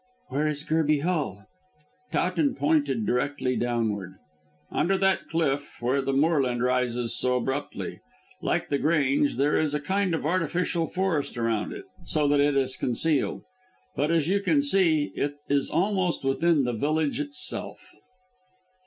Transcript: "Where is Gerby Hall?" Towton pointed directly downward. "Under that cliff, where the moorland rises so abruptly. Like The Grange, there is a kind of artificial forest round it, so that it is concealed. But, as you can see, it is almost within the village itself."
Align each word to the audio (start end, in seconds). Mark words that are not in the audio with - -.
"Where 0.29 0.47
is 0.47 0.63
Gerby 0.63 1.03
Hall?" 1.03 1.45
Towton 2.11 2.55
pointed 2.55 3.05
directly 3.05 3.55
downward. 3.55 4.15
"Under 4.71 4.97
that 4.97 5.27
cliff, 5.29 5.75
where 5.79 6.01
the 6.01 6.11
moorland 6.11 6.63
rises 6.63 7.15
so 7.15 7.35
abruptly. 7.35 7.99
Like 8.41 8.69
The 8.69 8.79
Grange, 8.79 9.35
there 9.35 9.59
is 9.59 9.75
a 9.75 9.79
kind 9.79 10.15
of 10.15 10.25
artificial 10.25 10.87
forest 10.87 11.37
round 11.37 11.71
it, 11.71 11.85
so 12.03 12.27
that 12.29 12.39
it 12.39 12.57
is 12.57 12.75
concealed. 12.77 13.43
But, 13.95 14.09
as 14.09 14.27
you 14.27 14.39
can 14.39 14.63
see, 14.63 15.11
it 15.13 15.35
is 15.47 15.69
almost 15.69 16.23
within 16.23 16.63
the 16.63 16.73
village 16.73 17.19
itself." 17.19 17.91